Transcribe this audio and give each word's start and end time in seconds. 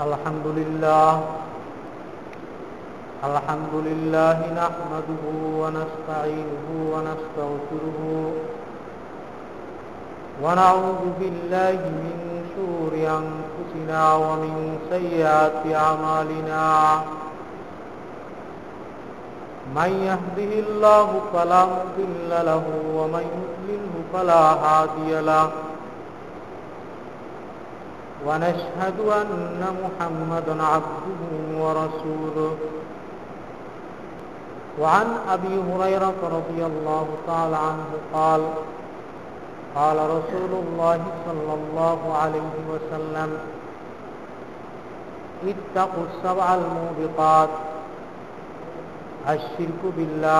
الحمد 0.00 0.46
لله 0.46 1.12
الحمد 3.24 3.74
لله 3.88 4.38
نحمده 4.60 5.24
ونستعينه 5.60 6.66
ونستغفره 6.92 8.00
ونعوذ 10.42 11.02
بالله 11.20 11.78
من 12.04 12.16
شرور 12.52 12.92
أنفسنا 13.20 14.14
ومن 14.14 14.54
سيئات 14.92 15.62
أعمالنا 15.74 16.66
من 19.76 19.90
يهده 20.08 20.52
الله 20.68 21.08
فلا 21.32 21.62
مضل 21.64 22.30
له 22.50 22.64
ومن 22.96 23.24
يضلله 23.36 23.92
فلا 24.12 24.42
هادي 24.64 25.20
له 25.20 25.50
ونشهد 28.26 28.98
أن 29.00 29.60
محمدا 29.82 30.62
عبده 30.62 31.20
ورسوله. 31.62 32.56
وعن 34.80 35.06
أبي 35.28 35.54
هريرة 35.72 36.20
رضي 36.22 36.66
الله 36.66 37.06
تعالى 37.26 37.56
عنه 37.56 37.90
قال 38.14 38.42
قال 39.76 39.96
رسول 39.96 40.52
الله 40.62 41.00
صلى 41.26 41.54
الله 41.54 42.00
عليه 42.22 42.56
وسلم 42.72 43.38
اتقوا 45.44 46.04
السبع 46.14 46.54
الموبقات. 46.54 47.48
الشرك 49.28 49.82
بالله 49.96 50.34